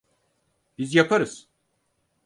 Biz 0.77 0.95
yaparız. 0.95 1.47